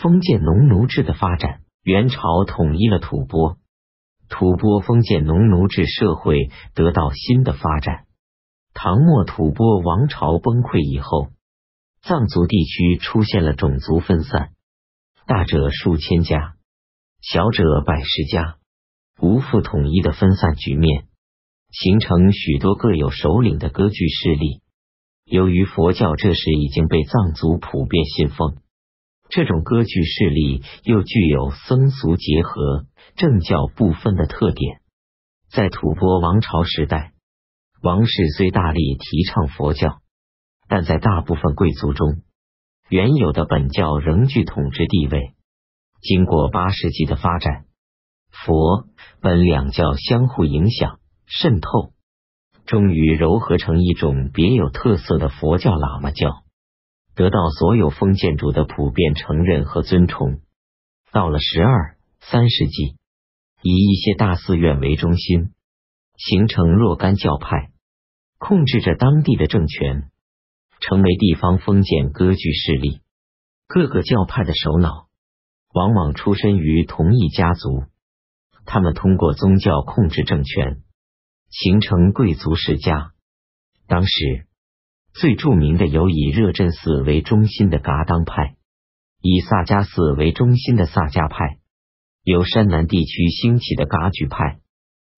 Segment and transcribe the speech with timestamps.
[0.00, 3.58] 封建农奴制的发展，元朝统一了吐蕃，
[4.30, 8.06] 吐蕃封建农奴制社会得到新的发展。
[8.72, 11.28] 唐末吐蕃王朝崩溃以后，
[12.00, 14.52] 藏族地区出现了种族分散，
[15.26, 16.54] 大者数千家，
[17.20, 18.56] 小者百十家，
[19.20, 21.08] 无复统一的分散局面，
[21.70, 24.62] 形成许多各有首领的割据势力。
[25.26, 28.56] 由于佛教这时已经被藏族普遍信奉，
[29.30, 34.80] 这种割据势力又具有僧俗结合、政教不分的特点。
[35.50, 37.12] 在吐蕃王朝时代，
[37.80, 40.00] 王室虽大力提倡佛教，
[40.68, 42.22] 但在大部分贵族中，
[42.88, 45.34] 原有的本教仍具统治地位。
[46.00, 47.66] 经过八世纪的发展，
[48.30, 48.88] 佛
[49.20, 51.92] 本两教相互影响、渗透。
[52.66, 56.39] 终于糅合成一种别有特色的佛教喇嘛教，
[57.20, 60.40] 得到所有封建主的普遍承认和尊崇。
[61.12, 62.96] 到了十二三世纪，
[63.60, 65.52] 以一些大寺院为中心，
[66.16, 67.72] 形成若干教派，
[68.38, 70.08] 控制着当地的政权，
[70.80, 73.02] 成为地方封建割据势力。
[73.66, 75.08] 各个教派的首脑
[75.74, 77.84] 往往出身于同一家族，
[78.64, 80.80] 他们通过宗教控制政权。
[81.50, 83.12] 形成贵族世家。
[83.86, 84.46] 当时
[85.12, 88.54] 最著名的有以热振寺为中心的噶当派，
[89.20, 91.58] 以萨迦寺为中心的萨迦派，
[92.22, 94.60] 由山南地区兴起的噶举派，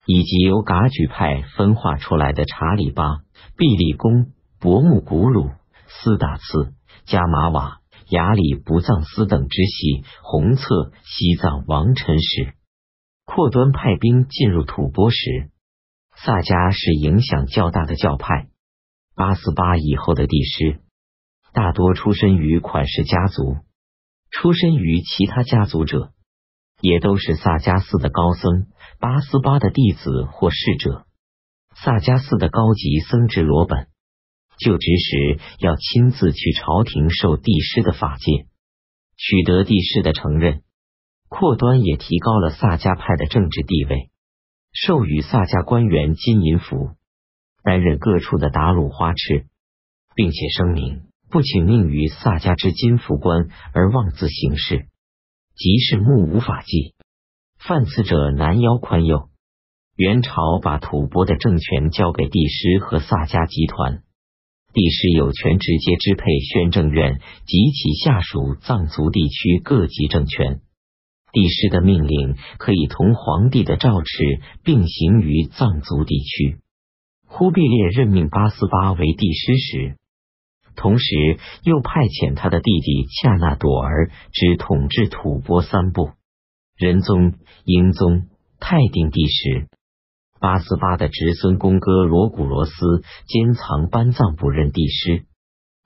[0.05, 3.19] 以及由噶举派分化出来的查理巴、
[3.55, 5.51] 毕利公、博木古鲁、
[5.87, 6.73] 斯达次、
[7.05, 12.55] 加玛瓦、雅里不藏斯等支系，红策西藏王臣时，
[13.25, 15.51] 阔端派兵进入吐蕃时。
[16.15, 18.47] 萨迦是影响较大的教派。
[19.15, 20.81] 八思巴以后的帝师
[21.53, 23.57] 大多出身于款氏家族，
[24.31, 26.13] 出身于其他家族者
[26.81, 28.67] 也都是萨迦寺的高僧、
[28.99, 31.05] 八思巴的弟子或侍者。
[31.75, 33.87] 萨迦寺的高级僧职罗本
[34.57, 38.47] 就职时要亲自去朝廷受帝师的法戒，
[39.17, 40.63] 取得帝师的承认。
[41.29, 44.11] 扩端也提高了萨迦派的政治地位。
[44.71, 46.95] 授予萨迦官员金银符，
[47.63, 49.45] 担任各处的达鲁花赤，
[50.15, 54.87] 并且声明不请命于萨迦之金符官而妄自行事，
[55.55, 56.93] 即是目无法纪，
[57.57, 59.29] 犯此者难邀宽宥。
[59.95, 64.03] 元朝把吐蕃的政权交给帝师和萨迦集团，
[64.73, 70.61] 帝师有权直接支配宣政院及其下属藏族地区各级政权。
[71.31, 76.57] 帝师的命令可以同皇帝的诏敕并行于藏族地区。
[77.35, 79.97] 忽必烈任命八思巴为帝师时，
[80.75, 86.11] 同时又派遣他的弟弟恰那朵儿之统治吐蕃三部：
[86.77, 87.33] 仁宗、
[87.65, 88.27] 英宗、
[88.59, 89.67] 泰定帝时。
[90.39, 92.71] 八思巴的侄孙公哥罗古罗斯
[93.25, 95.25] 兼藏班藏部任帝师，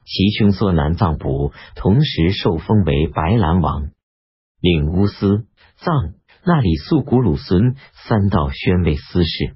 [0.04, 3.92] 其兄缩南藏部同时受封为白兰王。
[4.60, 5.46] 领乌斯、
[5.78, 9.56] 藏、那里素古鲁孙三道宣慰司事，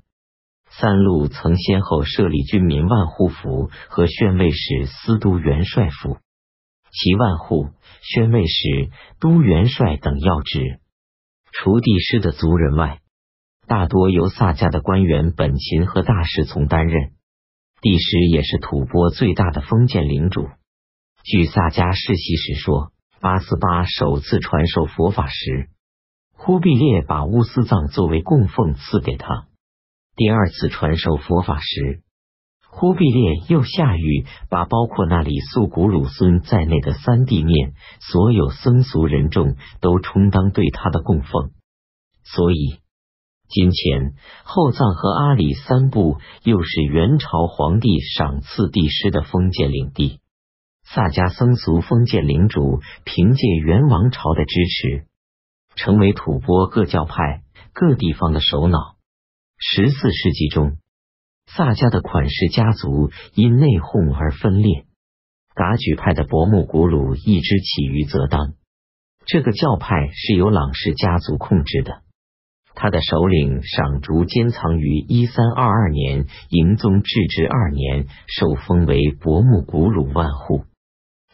[0.79, 6.17] 三路曾先后设立军民万户府和宣慰使司都元帅府，
[6.91, 7.69] 其万户、
[8.01, 8.89] 宣慰使、
[9.19, 10.79] 都元帅等要职，
[11.51, 12.99] 除帝师的族人外，
[13.67, 17.11] 大多由萨迦的官员本勤和大侍从担任。
[17.81, 20.49] 帝师也是吐蕃最大的封建领主。
[21.23, 22.91] 据萨迦世袭史说。
[23.23, 25.69] 八思巴首次传授佛法时，
[26.33, 29.45] 忽必烈把乌斯藏作为供奉赐给他；
[30.21, 32.03] 第二次传授佛法时，
[32.69, 41.49] 忽必烈又下谕把包括那里素古鲁孙在内的三地面所有僧俗人众都充当对他的供奉。
[42.23, 42.81] 所以，
[43.49, 50.19] 金钱、后藏和阿里三部又是元朝皇帝赏赐帝师的封建领地。
[50.83, 55.07] 萨迦僧俗封建领主凭借元王朝的支持，
[55.75, 57.41] 成为吐蕃各教派
[57.73, 59.00] 各地方的首脑。
[59.63, 60.77] 十四世纪中，
[61.45, 64.85] 萨迦的款氏家族因内讧而分裂。
[65.53, 68.55] 噶举派的伯木古鲁一支起于泽当，
[69.27, 72.01] 这个教派是由朗氏家族控制的。
[72.73, 80.63] 他的首领赏竹坚藏于一三二二年，迎宗至治二年，受封为伯木古鲁万户。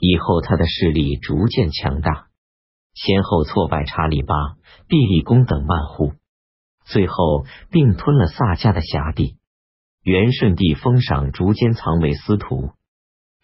[0.01, 2.27] 以后，他的势力逐渐强大，
[2.93, 4.35] 先后挫败查理巴、
[4.89, 6.11] 毕利公等万户，
[6.87, 9.37] 最后并吞了萨迦的辖地。
[10.03, 12.71] 元顺帝封赏竹间藏为司徒，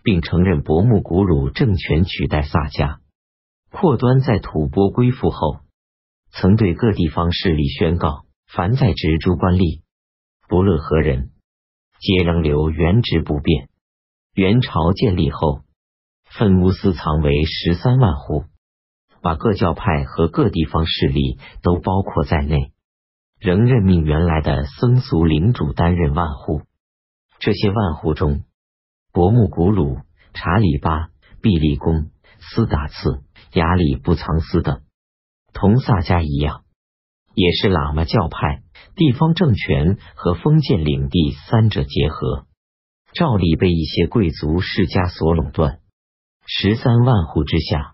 [0.02, 3.00] 并承认伯木古鲁政权取代萨迦。
[3.70, 5.60] 阔端在吐蕃归附后，
[6.32, 9.82] 曾对各地方势力宣告：凡在职诸官吏，
[10.48, 11.32] 不论何人，
[12.00, 13.70] 皆仍留原职不变。
[14.36, 15.62] 元朝建立后，
[16.26, 18.46] 分乌司藏为十三万户，
[19.22, 22.73] 把各教派和各地方势力都包括在内，
[23.44, 26.62] 仍任命原来的僧俗领主担任万户。
[27.40, 28.46] 这些万户中，
[29.12, 29.98] 博木古鲁、
[30.34, 31.10] 查理巴、
[31.42, 32.10] 毕利公、
[32.40, 33.22] 斯达次。
[33.52, 34.82] 雅里布藏斯等，
[35.54, 36.64] 同萨迦一样，
[37.36, 38.64] 也是喇嘛教派、
[38.96, 42.48] 地方政权和封建领地三者结合，
[43.14, 45.82] 照例被一些贵族世家所垄断。
[46.48, 47.94] 十三万户之下，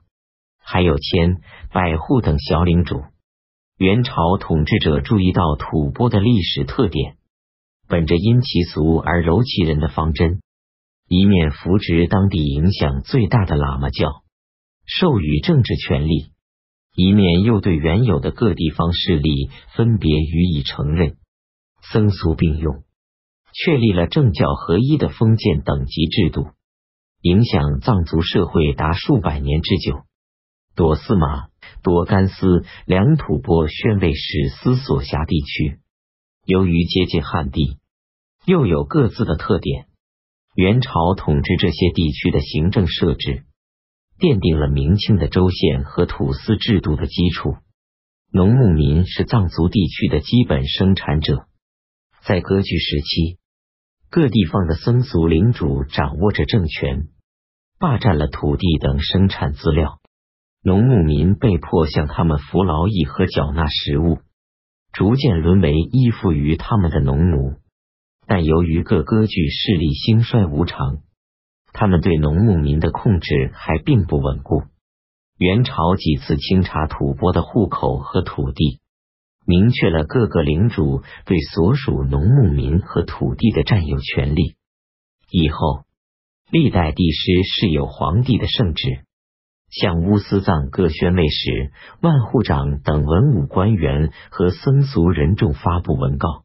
[0.64, 1.42] 还有千
[1.74, 3.04] 百户等小领主。
[3.80, 7.16] 元朝统治者注意到吐蕃的历史特点，
[7.88, 10.42] 本着因其俗而柔其人的方针，
[11.08, 14.26] 一面扶植当地影响最大的喇嘛教。
[14.86, 16.34] 授予政治权利，
[16.94, 21.16] 一面又对原有的各地方势力分别予以承认，
[21.82, 22.84] 僧俗并用，
[23.54, 26.48] 确立了政教合一的封建等级制度，
[27.22, 30.02] 影响藏族社会达数百年之久。
[30.76, 31.48] 朵斯马、
[31.84, 35.80] 朵甘斯两吐蕃宣慰使司所辖地区，
[36.46, 37.78] 由于接近汉地，
[38.46, 39.88] 又有各自的特点。
[40.56, 43.46] 元朝统治这些地区的行政设置。
[44.20, 47.56] 奠定了明清的州县和土司制度的基础。
[48.34, 51.48] 农牧民是藏族地区的基本生产者。
[52.26, 53.40] 在割据时期，
[54.10, 57.08] 各地方的僧俗领主掌握着政权，
[57.80, 59.99] 霸占了土地等生产资料。
[60.62, 64.20] 农牧民被迫向他们服劳役和缴纳食物，
[64.92, 67.54] 逐渐沦为依附于他们的农奴。
[68.28, 71.00] 但由于各割据势力兴衰无常。
[71.72, 74.64] 他们对农牧民的控制还并不稳固。
[75.38, 78.82] 元朝几次清查吐蕃的户口和土地，
[79.46, 84.56] 明确了各个领主对所属农牧民和土地的占有权利。
[85.32, 85.86] 以后，
[86.52, 89.06] 历代帝师是有皇帝的圣旨，
[89.72, 91.72] 向乌斯藏各宣慰使、
[92.02, 96.44] 万户长等文武官员和僧俗人众发布文告，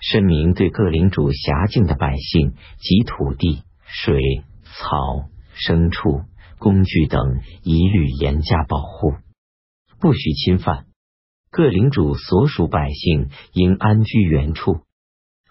[0.00, 4.44] 声明对各领主辖境的百姓及土地、水。
[4.70, 6.24] 草、牲畜、
[6.58, 9.14] 工具等一律严加保护，
[9.98, 10.84] 不许侵犯。
[11.50, 14.82] 各领主所属百姓应安居原处，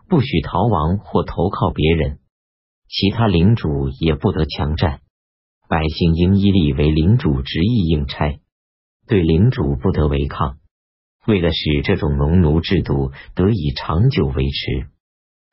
[0.08, 2.20] 不许逃亡或投靠别人。
[2.88, 5.02] 其他领主也不得强占。
[5.70, 8.40] 百姓应依立为领主执意应差，
[9.08, 10.58] 对领主不得违抗。
[11.26, 14.88] 为了使这种农奴制度得以长久维持，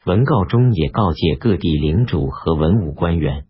[0.06, 3.46] 文告中也告诫各地领主和文武官员。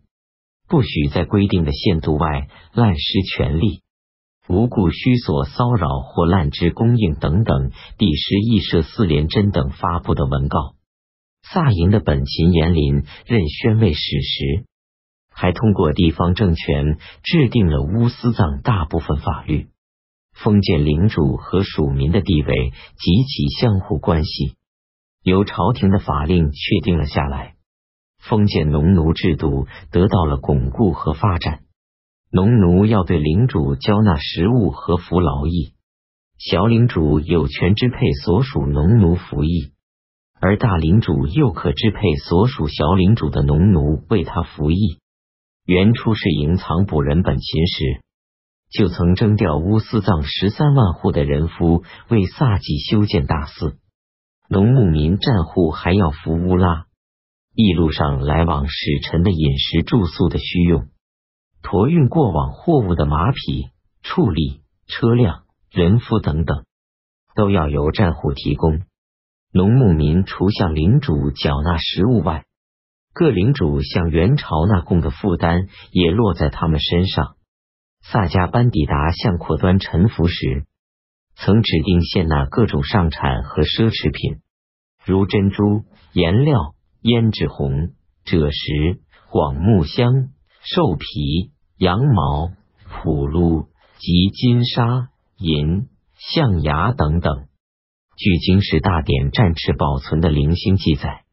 [0.67, 3.81] 不许在规定的限度外滥施权力，
[4.47, 7.69] 无故虚索骚扰或滥之供应等等。
[7.99, 10.73] 第十义社四连真等发布的文告，
[11.43, 14.65] 萨营的本勤延林任宣慰使时，
[15.35, 19.67] 还通过地方政权制定了乌斯藏大部分法律，
[20.33, 24.55] 封建领主和属民的地位及其相互关系，
[25.21, 27.55] 由朝廷的法令确定了下来。
[28.17, 31.59] 封建农奴制度得到了巩固和发展。
[32.31, 35.73] 农奴要对领主交纳食物和服劳役，
[36.37, 39.73] 小领主有权支配所属农奴服役，
[40.39, 44.99] 而大领主又可支配所属小领主的农奴为他服役。
[45.65, 48.01] 元初是营藏捕人本勤时，
[48.69, 53.79] 就曾征调乌斯藏十三万户的人夫为萨吉修建大寺，
[54.47, 56.85] 农牧民占户还要服乌拉。
[57.55, 60.87] 一路上来往使臣的饮食住宿的需用，
[61.63, 63.69] 驮运过往货物的马匹、
[64.03, 66.63] 畜力、车辆、人夫等等，
[67.33, 68.83] 都要由战户提供。
[69.51, 72.45] 农牧民除向领主缴纳食物外，
[73.15, 77.37] 各领主向元朝纳贡的负担也落在他们身上。
[78.03, 80.65] 萨迦班底达向阔端臣服时，
[81.35, 84.41] 曾指定献纳各种上产和奢侈品，
[85.03, 86.75] 如珍珠、颜料。
[87.05, 87.93] 胭脂红、
[88.25, 90.29] 赭石、广木香、
[90.63, 92.49] 兽皮、羊毛、
[92.89, 93.67] 普鹿
[93.99, 97.45] 及金沙、银、象牙等等。
[98.17, 101.24] 据《经史大典》战赤保存的零星记载，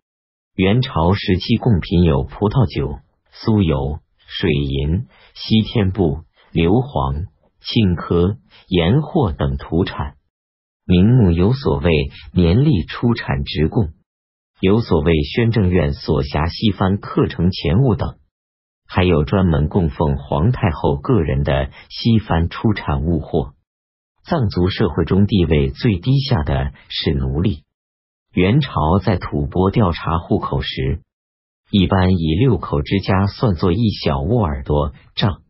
[0.54, 2.98] 元朝时期贡品有葡萄酒、
[3.32, 7.24] 酥油、水银、西天布、硫磺、
[7.62, 8.36] 青稞、
[8.68, 10.16] 盐货等土产。
[10.84, 11.90] 名目有所谓
[12.34, 13.94] 年历出产直贡。
[14.60, 18.18] 有所谓宣政院所辖西番课程钱物等，
[18.86, 23.54] 还有专门供奉皇太后个人的西番出产物货。
[24.22, 27.64] 藏族社会中地位最低下的是奴隶。
[28.32, 31.02] 元朝在吐蕃调查户口时，
[31.70, 35.42] 一般以六口之家算作一小窝耳朵丈，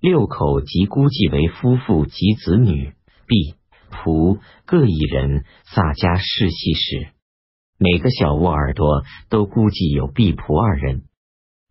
[0.00, 2.94] 六口即估计为夫妇及子女、
[3.26, 3.56] 婢
[3.90, 7.08] 仆各一人，萨家世系时，
[7.78, 11.02] 每个小窝耳朵都估计有婢仆二人。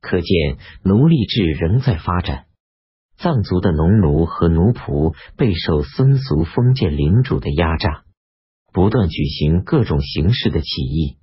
[0.02, 2.46] 可见奴隶制仍在发展，
[3.18, 8.04] 藏族的农奴和奴仆备受僧俗封建领主的压榨，
[8.74, 11.18] 不断举行各种形式的起义。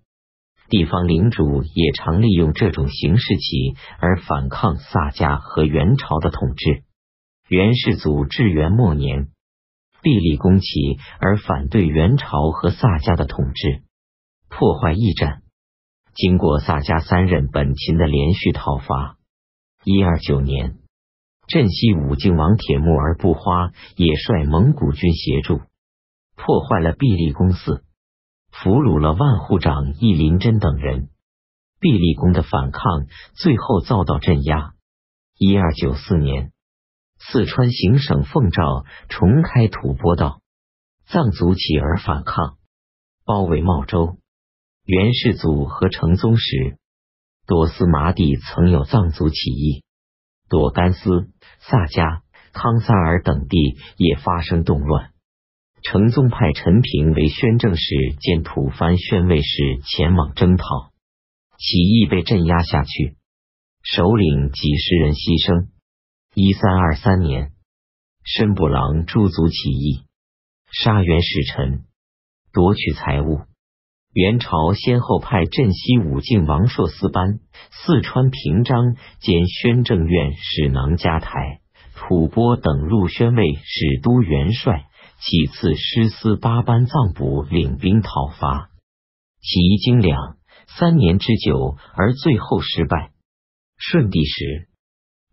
[0.69, 6.85] 地方领主也常利用这种形式起而反抗萨迦和元朝的统治。
[7.49, 9.31] 元世祖至元末年，
[10.01, 10.69] 毕立攻起
[11.19, 13.83] 而反对元朝和萨迦的统治，
[14.49, 15.43] 破坏驿站。
[16.15, 19.17] 经过萨迦三任本勤的连续讨伐，
[19.83, 20.77] 一二九年，
[21.49, 25.63] 镇西武靖王铁木儿不花也率蒙古军协助，
[26.43, 27.85] 破坏了毕立公寺，
[28.51, 31.11] 俘虏了万户长易林真等人。
[31.79, 34.73] 毕立公的反抗最后遭到镇压。
[35.37, 36.53] 一二九四年，
[37.19, 40.41] 四川行省奉诏重开吐蕃道，
[41.07, 42.57] 藏族起而反抗，
[43.25, 44.17] 包围茂州。
[44.85, 46.79] 元世祖和成宗时，
[47.47, 49.85] 朵斯麻地曾有藏族起义，
[50.49, 51.31] 朵甘斯、
[51.61, 55.13] 萨迦、康萨尔等地也发生动乱。
[55.83, 60.65] 成宗派陈平为宣政使兼吐蕃宣慰使前往征讨，
[61.59, 63.17] 起义被镇压下去，
[63.83, 65.69] 首领几十人牺牲。
[66.35, 67.53] 一三二三年，
[68.25, 70.05] 申布朗驻足起义，
[70.71, 71.85] 杀元使臣，
[72.53, 73.41] 夺取财物。
[74.13, 77.39] 元朝先后派镇西武靖王硕斯班、
[77.71, 81.61] 四川平章兼宣政院使囊加台、
[81.95, 84.87] 吐蕃等入宣慰使都元帅，
[85.21, 88.71] 几次师司八班藏卜领兵讨伐，
[89.43, 90.39] 起义经两
[90.79, 93.13] 三年之久，而最后失败。
[93.77, 94.69] 顺帝时，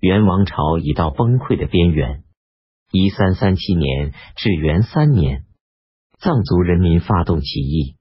[0.02, 2.24] 元王朝已到崩溃的边缘。
[2.92, 5.46] 一三三七年至元三年，
[6.20, 7.96] 藏族人民发动起义。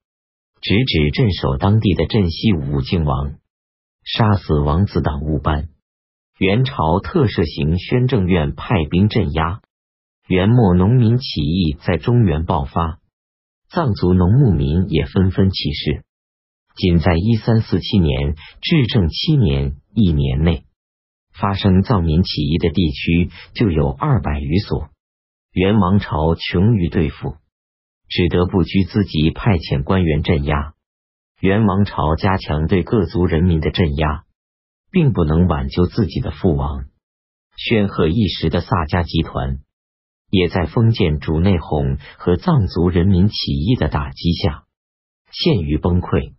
[0.61, 3.35] 直指镇守当地的镇西武靖王，
[4.05, 5.69] 杀死王子党务班。
[6.39, 9.61] 元朝特赦行宣政院派兵镇压。
[10.27, 12.99] 元末农民起义在中原爆发，
[13.69, 16.05] 藏族农牧民也纷纷起事。
[16.75, 20.65] 仅在一三四七年至正七年一年内，
[21.33, 24.89] 发生藏民起义的地区就有二百余所。
[25.53, 27.37] 元王朝穷于对付。
[28.09, 30.75] 只得不拘自己派遣官员镇压。
[31.41, 34.25] 元王朝加强对各族人民的镇压，
[34.93, 36.85] 并不能挽救自己的父王。
[37.57, 39.59] 宣赫一时的萨迦集团，
[40.31, 44.65] 也在封建主内讧和藏族人民起义的打击下，
[45.31, 46.35] 陷于崩溃。